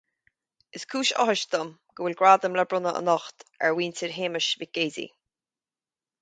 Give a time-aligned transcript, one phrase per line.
[0.77, 1.69] Is cúis áthais dom
[1.99, 5.13] go bhfuil Gradam le bronnadh anocht ar Mhuintir Shéamuis Mhic Géidigh